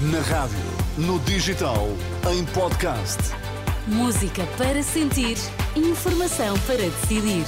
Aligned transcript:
Na 0.00 0.20
rádio, 0.20 0.56
no 0.96 1.18
digital, 1.18 1.88
em 2.30 2.44
podcast. 2.44 3.18
Música 3.88 4.46
para 4.56 4.80
sentir, 4.80 5.36
informação 5.74 6.56
para 6.68 6.76
decidir. 6.76 7.44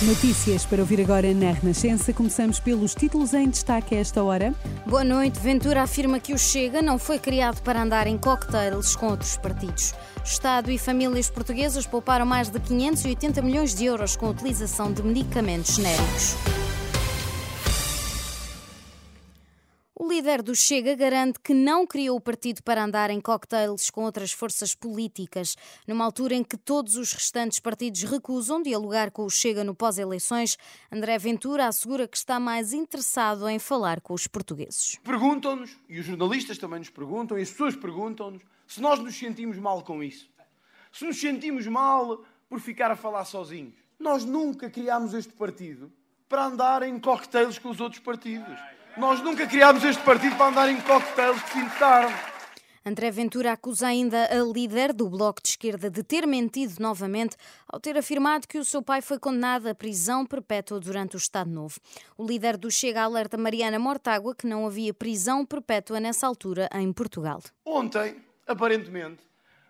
Notícias 0.00 0.64
para 0.64 0.80
ouvir 0.80 1.02
agora 1.02 1.34
na 1.34 1.52
Renascença. 1.52 2.14
Começamos 2.14 2.58
pelos 2.58 2.94
títulos 2.94 3.34
em 3.34 3.50
destaque 3.50 3.94
a 3.94 3.98
esta 3.98 4.22
hora. 4.22 4.54
Boa 4.86 5.04
noite. 5.04 5.38
Ventura 5.38 5.82
afirma 5.82 6.18
que 6.18 6.32
o 6.32 6.38
Chega 6.38 6.80
não 6.80 6.98
foi 6.98 7.18
criado 7.18 7.60
para 7.60 7.82
andar 7.82 8.06
em 8.06 8.16
cocktails 8.16 8.96
com 8.96 9.08
outros 9.08 9.36
partidos. 9.36 9.92
Estado 10.24 10.70
e 10.70 10.78
famílias 10.78 11.28
portuguesas 11.28 11.86
pouparam 11.86 12.24
mais 12.24 12.48
de 12.48 12.58
580 12.58 13.42
milhões 13.42 13.74
de 13.74 13.84
euros 13.84 14.16
com 14.16 14.28
a 14.28 14.30
utilização 14.30 14.90
de 14.90 15.02
medicamentos 15.02 15.74
genéricos. 15.74 16.36
Líder 20.22 20.40
do 20.40 20.54
Chega 20.54 20.94
garante 20.94 21.40
que 21.40 21.52
não 21.52 21.84
criou 21.84 22.16
o 22.16 22.20
partido 22.20 22.62
para 22.62 22.84
andar 22.84 23.10
em 23.10 23.20
cocktails 23.20 23.90
com 23.90 24.04
outras 24.04 24.30
forças 24.30 24.72
políticas, 24.72 25.56
numa 25.84 26.04
altura 26.04 26.36
em 26.36 26.44
que 26.44 26.56
todos 26.56 26.94
os 26.94 27.12
restantes 27.12 27.58
partidos 27.58 28.04
recusam 28.04 28.62
dialogar 28.62 29.10
com 29.10 29.24
o 29.24 29.30
Chega 29.30 29.64
no 29.64 29.74
pós-eleições. 29.74 30.56
André 30.92 31.18
Ventura 31.18 31.66
assegura 31.66 32.06
que 32.06 32.16
está 32.16 32.38
mais 32.38 32.72
interessado 32.72 33.48
em 33.48 33.58
falar 33.58 34.00
com 34.00 34.14
os 34.14 34.28
portugueses. 34.28 34.96
Perguntam-nos, 35.02 35.76
e 35.88 35.98
os 35.98 36.06
jornalistas 36.06 36.56
também 36.56 36.78
nos 36.78 36.90
perguntam, 36.90 37.36
e 37.36 37.42
as 37.42 37.50
pessoas 37.50 37.74
perguntam-nos, 37.74 38.42
se 38.64 38.80
nós 38.80 39.00
nos 39.00 39.18
sentimos 39.18 39.58
mal 39.58 39.82
com 39.82 40.04
isso. 40.04 40.30
Se 40.92 41.04
nos 41.04 41.20
sentimos 41.20 41.66
mal 41.66 42.24
por 42.48 42.60
ficar 42.60 42.92
a 42.92 42.96
falar 42.96 43.24
sozinhos. 43.24 43.74
Nós 43.98 44.24
nunca 44.24 44.70
criámos 44.70 45.14
este 45.14 45.32
partido 45.32 45.92
para 46.28 46.44
andar 46.44 46.84
em 46.84 46.96
cocktails 47.00 47.58
com 47.58 47.70
os 47.70 47.80
outros 47.80 48.00
partidos. 48.00 48.56
Nós 48.96 49.22
nunca 49.22 49.46
criámos 49.46 49.82
este 49.84 50.02
partido 50.02 50.36
para 50.36 50.48
andar 50.48 50.68
em 50.68 50.78
coquetéis 50.80 51.36
de 51.36 51.50
fim 51.50 51.64
de 51.64 51.78
tarde. 51.78 52.14
André 52.84 53.10
Ventura 53.10 53.52
acusa 53.52 53.86
ainda 53.86 54.24
a 54.24 54.42
líder 54.44 54.92
do 54.92 55.08
Bloco 55.08 55.40
de 55.40 55.48
Esquerda 55.48 55.88
de 55.88 56.02
ter 56.02 56.26
mentido 56.26 56.74
novamente 56.78 57.36
ao 57.66 57.80
ter 57.80 57.96
afirmado 57.96 58.46
que 58.46 58.58
o 58.58 58.64
seu 58.64 58.82
pai 58.82 59.00
foi 59.00 59.18
condenado 59.18 59.68
à 59.68 59.74
prisão 59.74 60.26
perpétua 60.26 60.78
durante 60.78 61.16
o 61.16 61.18
Estado 61.18 61.48
Novo. 61.48 61.80
O 62.18 62.26
líder 62.26 62.58
do 62.58 62.70
Chega 62.70 63.02
alerta 63.02 63.38
Mariana 63.38 63.78
Mortágua 63.78 64.34
que 64.34 64.46
não 64.46 64.66
havia 64.66 64.92
prisão 64.92 65.46
perpétua 65.46 65.98
nessa 65.98 66.26
altura 66.26 66.68
em 66.74 66.92
Portugal. 66.92 67.40
Ontem, 67.64 68.16
aparentemente, 68.46 69.22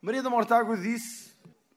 Maria 0.00 0.22
da 0.22 0.30
Mortágua 0.30 0.78
disse, 0.78 1.32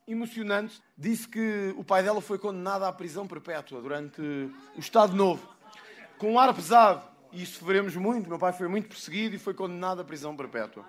emocionante, 0.08 0.82
disse 0.98 1.28
que 1.28 1.73
o 1.76 1.84
pai 1.84 2.04
dela 2.04 2.22
foi 2.22 2.38
condenado 2.38 2.84
à 2.84 2.94
prisão 2.94 3.28
perpétua 3.28 3.82
durante 3.82 4.22
o 4.22 4.80
Estado 4.80 5.14
Novo. 5.14 5.45
Com 6.17 6.34
um 6.34 6.39
ar 6.39 6.54
pesado, 6.54 7.12
e 7.34 7.45
sofremos 7.45 7.95
muito. 7.95 8.30
Meu 8.30 8.39
pai 8.39 8.53
foi 8.53 8.67
muito 8.67 8.88
perseguido 8.88 9.36
e 9.36 9.39
foi 9.39 9.53
condenado 9.53 10.02
à 10.02 10.03
prisão 10.03 10.36
perpétua. 10.36 10.86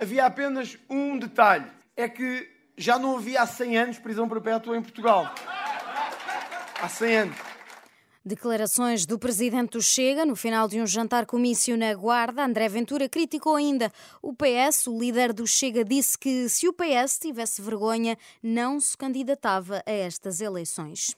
Havia 0.00 0.26
apenas 0.26 0.78
um 0.88 1.18
detalhe: 1.18 1.66
é 1.96 2.08
que 2.08 2.50
já 2.76 2.98
não 2.98 3.16
havia 3.16 3.42
há 3.42 3.46
100 3.46 3.78
anos 3.78 3.98
prisão 3.98 4.28
perpétua 4.28 4.76
em 4.76 4.82
Portugal. 4.82 5.32
Há 6.80 6.88
100 6.88 7.16
anos. 7.16 7.36
Declarações 8.24 9.04
do 9.04 9.18
presidente 9.18 9.72
do 9.72 9.82
Chega 9.82 10.24
no 10.24 10.36
final 10.36 10.68
de 10.68 10.80
um 10.80 10.86
jantar 10.86 11.26
comício 11.26 11.76
na 11.76 11.92
Guarda. 11.92 12.44
André 12.44 12.68
Ventura 12.68 13.08
criticou 13.08 13.56
ainda 13.56 13.92
o 14.22 14.32
PS. 14.32 14.86
O 14.86 14.96
líder 14.96 15.32
do 15.32 15.44
Chega 15.44 15.84
disse 15.84 16.16
que 16.16 16.48
se 16.48 16.68
o 16.68 16.72
PS 16.72 17.18
tivesse 17.18 17.60
vergonha, 17.60 18.16
não 18.40 18.78
se 18.78 18.96
candidatava 18.96 19.82
a 19.84 19.90
estas 19.90 20.40
eleições. 20.40 21.16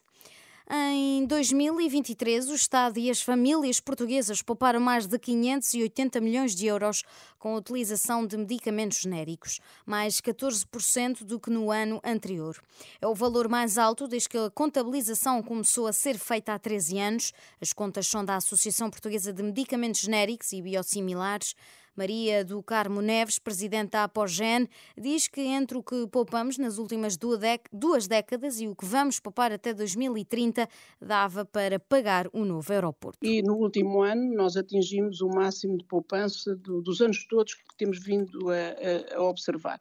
Em 0.71 1.27
2023, 1.27 2.49
o 2.49 2.55
Estado 2.55 2.99
e 2.99 3.11
as 3.11 3.21
famílias 3.21 3.81
portuguesas 3.81 4.41
pouparam 4.41 4.81
mais 4.81 5.07
de 5.07 5.19
580 5.19 6.19
milhões 6.23 6.55
de 6.55 6.67
euros 6.67 7.03
com 7.39 7.55
a 7.55 7.59
utilização 7.59 8.27
de 8.27 8.39
medicamentos 8.39 8.99
genéricos, 8.99 9.61
mais 9.85 10.23
14% 10.23 11.23
do 11.23 11.39
que 11.39 11.51
no 11.51 11.71
ano 11.71 12.01
anterior. 12.03 12.59
É 12.99 13.07
o 13.07 13.15
valor 13.15 13.47
mais 13.47 13.77
alto 13.77 14.09
desde 14.09 14.31
que 14.31 14.39
a 14.39 14.51
contabilização 14.51 15.43
começou 15.43 15.87
a 15.87 15.93
ser 15.93 16.19
feita 16.19 16.55
há 16.55 16.59
13 16.59 16.99
anos. 16.99 17.33
As 17.61 17.75
contas 17.75 18.07
são 18.07 18.25
da 18.25 18.37
Associação 18.37 18.89
Portuguesa 18.89 19.35
de 19.35 19.43
Medicamentos 19.43 20.01
Genéricos 20.01 20.51
e 20.55 20.63
Biosimilares. 20.63 21.55
Maria 21.97 22.45
do 22.45 22.63
Carmo 22.63 23.01
Neves, 23.01 23.39
presidente 23.39 23.91
da 23.91 24.05
Apogen, 24.05 24.69
diz 25.01 25.29
que 25.29 25.41
entre 25.41 25.79
o 25.79 25.83
que 25.83 26.07
poupamos 26.09 26.59
nas 26.59 26.77
últimas 26.79 27.17
duas 27.17 28.09
décadas 28.09 28.61
e 28.61 28.67
o 28.67 28.75
que 28.75 28.85
vamos 28.85 29.21
poupar 29.21 29.53
até 29.53 29.73
2030 29.73 30.69
dava 31.01 31.45
para 31.45 31.79
pagar 31.79 32.27
o 32.33 32.41
um 32.41 32.45
novo 32.45 32.73
aeroporto. 32.73 33.19
E 33.23 33.43
no 33.43 33.55
último 33.55 34.03
ano 34.03 34.35
nós 34.35 34.57
atingimos 34.57 35.21
o 35.21 35.29
máximo 35.29 35.79
de 35.79 35.85
poupança 35.85 36.57
dos 36.57 37.01
anos 37.01 37.25
todos 37.29 37.55
que 37.55 37.77
temos 37.77 38.03
vindo 38.05 38.51
a, 38.51 39.17
a, 39.17 39.23
observar. 39.23 39.79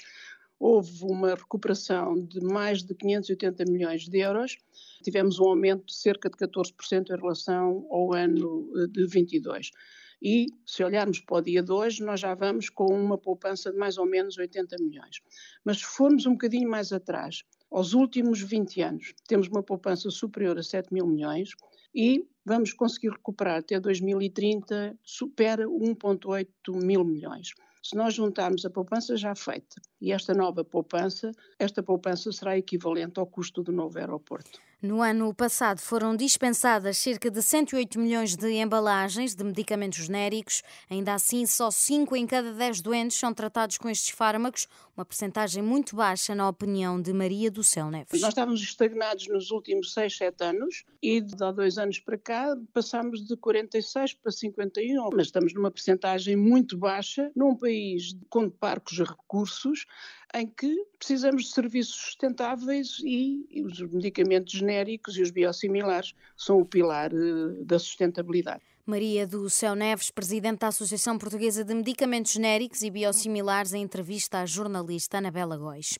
Houve 0.59 1.03
uma 1.03 1.29
recuperação 1.33 2.13
de 2.13 2.39
mais 2.39 2.83
de 2.83 2.93
580 2.93 3.65
milhões 3.65 4.07
de 4.07 4.19
euros, 4.19 4.57
tivemos 5.03 5.39
um 5.39 5.45
aumento 5.45 5.87
de 5.87 5.95
cerca 5.95 6.29
de 6.29 6.37
14% 6.37 7.09
em 7.09 7.19
relação 7.19 7.85
ao 7.89 8.13
ano 8.13 8.71
eh, 8.77 8.87
de 8.87 9.05
22 9.07 9.71
e, 10.23 10.47
se 10.65 10.81
olharmos 10.81 11.19
para 11.19 11.37
o 11.37 11.41
dia 11.41 11.61
de 11.61 11.71
hoje, 11.71 12.01
nós 12.01 12.21
já 12.21 12.33
vamos 12.33 12.69
com 12.69 12.85
uma 12.85 13.17
poupança 13.17 13.71
de 13.71 13.77
mais 13.77 13.97
ou 13.97 14.05
menos 14.05 14.37
80 14.37 14.77
milhões. 14.79 15.19
Mas 15.65 15.79
se 15.79 15.85
formos 15.85 16.25
um 16.25 16.31
bocadinho 16.31 16.69
mais 16.69 16.93
atrás, 16.93 17.43
aos 17.69 17.93
últimos 17.93 18.39
20 18.39 18.81
anos, 18.81 19.13
temos 19.27 19.49
uma 19.49 19.61
poupança 19.61 20.09
superior 20.09 20.57
a 20.57 20.63
7 20.63 20.93
mil 20.93 21.05
milhões 21.05 21.49
e 21.93 22.25
vamos 22.45 22.71
conseguir 22.71 23.09
recuperar 23.09 23.59
até 23.59 23.79
2030, 23.79 24.97
supera 25.03 25.65
1,8 25.65 26.47
mil 26.81 27.03
milhões. 27.03 27.49
Se 27.83 27.97
nós 27.97 28.13
juntarmos 28.13 28.63
a 28.65 28.69
poupança 28.69 29.17
já 29.17 29.35
feita 29.35 29.81
e 29.99 30.13
esta 30.13 30.33
nova 30.33 30.63
poupança, 30.63 31.31
esta 31.59 31.83
poupança 31.83 32.31
será 32.31 32.57
equivalente 32.57 33.19
ao 33.19 33.27
custo 33.27 33.61
do 33.61 33.73
novo 33.73 33.97
aeroporto. 33.97 34.57
No 34.83 35.01
ano 35.01 35.33
passado 35.33 35.79
foram 35.79 36.13
dispensadas 36.13 36.97
cerca 36.97 37.31
de 37.31 37.41
108 37.41 37.97
milhões 37.97 38.35
de 38.35 38.51
embalagens 38.51 39.33
de 39.33 39.41
medicamentos 39.41 39.99
genéricos. 39.99 40.61
Ainda 40.89 41.13
assim, 41.13 41.45
só 41.45 41.71
5 41.71 42.13
em 42.17 42.27
cada 42.27 42.51
10 42.51 42.81
doentes 42.81 43.17
são 43.17 43.33
tratados 43.33 43.77
com 43.77 43.89
estes 43.89 44.09
fármacos, 44.09 44.67
uma 44.93 45.05
percentagem 45.05 45.63
muito 45.63 45.95
baixa, 45.95 46.35
na 46.35 46.49
opinião 46.49 47.01
de 47.01 47.13
Maria 47.13 47.49
do 47.49 47.63
Céu 47.63 47.89
Neves. 47.89 48.19
Nós 48.19 48.31
estávamos 48.31 48.61
estagnados 48.61 49.25
nos 49.29 49.51
últimos 49.51 49.93
6, 49.93 50.17
7 50.17 50.43
anos 50.43 50.83
e 51.01 51.21
de 51.21 51.41
há 51.41 51.53
dois 51.53 51.77
anos 51.77 51.99
para 51.99 52.17
cá 52.17 52.53
passamos 52.73 53.25
de 53.25 53.37
46 53.37 54.15
para 54.15 54.33
51, 54.33 55.11
mas 55.13 55.27
estamos 55.27 55.53
numa 55.53 55.71
percentagem 55.71 56.35
muito 56.35 56.77
baixa 56.77 57.31
num 57.33 57.55
país 57.55 58.17
com 58.29 58.49
parcos 58.49 58.99
recursos 58.99 59.85
em 60.33 60.47
que 60.47 60.85
precisamos 60.97 61.45
de 61.45 61.51
serviços 61.51 61.95
sustentáveis 61.95 62.97
e, 63.03 63.63
os 63.65 63.79
medicamentos 63.91 64.53
genéricos 64.53 65.17
e 65.17 65.21
os 65.21 65.31
biosimilares 65.31 66.13
são 66.35 66.59
o 66.59 66.65
pilar 66.65 67.13
uh, 67.13 67.63
da 67.63 67.77
sustentabilidade. 67.77 68.63
Maria 68.85 69.25
do 69.25 69.49
Céu 69.49 69.75
Neves, 69.75 70.11
presidente 70.11 70.59
da 70.59 70.67
Associação 70.67 71.17
Portuguesa 71.17 71.63
de 71.63 71.73
Medicamentos 71.73 72.33
Genéricos 72.33 72.81
e 72.81 72.89
Biosimilares, 72.89 73.73
em 73.73 73.81
entrevista 73.81 74.39
à 74.39 74.45
jornalista 74.45 75.19
Anabela 75.19 75.55
Góis. 75.55 75.97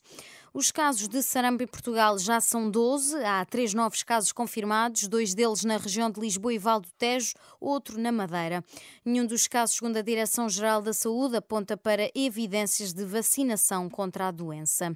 Os 0.55 0.71
casos 0.71 1.07
de 1.07 1.23
sarampo 1.23 1.63
em 1.63 1.67
Portugal 1.67 2.15
já 2.19 2.39
são 2.39 2.69
12. 2.69 3.17
Há 3.25 3.43
três 3.43 3.73
novos 3.73 4.03
casos 4.03 4.31
confirmados, 4.31 5.07
dois 5.07 5.33
deles 5.33 5.63
na 5.63 5.77
região 5.77 6.11
de 6.11 6.19
Lisboa 6.19 6.53
e 6.53 6.59
Val 6.59 6.79
do 6.79 6.91
Tejo, 6.91 7.33
outro 7.59 7.99
na 7.99 8.11
Madeira. 8.11 8.63
Nenhum 9.03 9.25
dos 9.25 9.47
casos, 9.47 9.77
segundo 9.77 9.97
a 9.97 10.03
Direção-Geral 10.03 10.83
da 10.83 10.93
Saúde, 10.93 11.37
aponta 11.37 11.75
para 11.75 12.11
evidências 12.13 12.93
de 12.93 13.03
vacinação 13.03 13.89
contra 13.89 14.27
a 14.27 14.31
doença. 14.31 14.95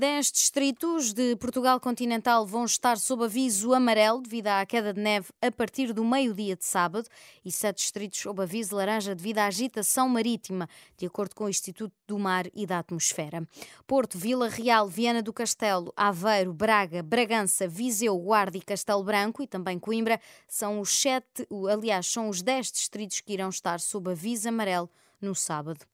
Dez 0.00 0.30
distritos 0.30 1.12
de 1.12 1.34
Portugal 1.34 1.80
continental 1.80 2.46
vão 2.46 2.64
estar 2.64 2.98
sob 2.98 3.24
aviso 3.24 3.74
amarelo 3.74 4.22
devido 4.22 4.46
à 4.46 4.64
queda 4.64 4.94
de 4.94 5.00
neve 5.00 5.26
a 5.42 5.50
partir 5.50 5.92
do 5.92 6.04
meio-dia 6.04 6.54
de 6.54 6.64
sábado 6.64 7.08
e 7.44 7.50
sete 7.50 7.78
distritos 7.78 8.20
sob 8.20 8.40
aviso 8.40 8.76
laranja 8.76 9.12
devido 9.12 9.38
à 9.38 9.46
agitação 9.46 10.08
marítima, 10.08 10.68
de 10.96 11.04
acordo 11.04 11.34
com 11.34 11.46
o 11.46 11.48
Instituto 11.48 11.92
do 12.06 12.16
Mar 12.16 12.46
e 12.54 12.64
da 12.64 12.78
Atmosfera. 12.78 13.44
Porto, 13.88 14.16
Vila 14.16 14.48
Real, 14.48 14.86
Viana 14.86 15.20
do 15.20 15.32
Castelo, 15.32 15.92
Aveiro, 15.96 16.54
Braga, 16.54 17.02
Bragança, 17.02 17.66
Viseu, 17.66 18.16
Guarda 18.20 18.56
e 18.56 18.62
Castelo 18.62 19.02
Branco 19.02 19.42
e 19.42 19.48
também 19.48 19.80
Coimbra 19.80 20.20
são 20.46 20.78
os 20.78 20.90
sete, 20.90 21.44
aliás, 21.68 22.06
são 22.06 22.28
os 22.28 22.40
dez 22.40 22.70
distritos 22.70 23.20
que 23.20 23.32
irão 23.32 23.48
estar 23.48 23.80
sob 23.80 24.12
aviso 24.12 24.48
amarelo 24.48 24.88
no 25.20 25.34
sábado. 25.34 25.84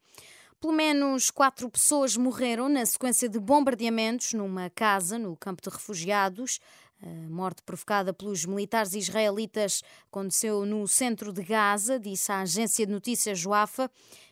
Pelo 0.64 0.72
menos 0.72 1.30
quatro 1.30 1.68
pessoas 1.68 2.16
morreram 2.16 2.70
na 2.70 2.86
sequência 2.86 3.28
de 3.28 3.38
bombardeamentos 3.38 4.32
numa 4.32 4.70
casa 4.70 5.18
no 5.18 5.36
campo 5.36 5.60
de 5.60 5.68
refugiados. 5.68 6.58
A 7.02 7.28
morte 7.28 7.62
provocada 7.62 8.14
pelos 8.14 8.46
militares 8.46 8.94
israelitas 8.94 9.82
aconteceu 10.10 10.64
no 10.64 10.88
centro 10.88 11.34
de 11.34 11.42
Gaza, 11.42 12.00
disse 12.00 12.32
a 12.32 12.40
agência 12.40 12.86
de 12.86 12.92
notícias 12.92 13.38
Joafa. 13.38 13.90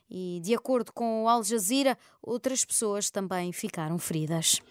E, 0.08 0.40
de 0.42 0.54
acordo 0.54 0.90
com 0.90 1.24
o 1.24 1.28
Al 1.28 1.44
Jazeera, 1.44 1.98
outras 2.22 2.64
pessoas 2.64 3.10
também 3.10 3.52
ficaram 3.52 3.98
feridas. 3.98 4.62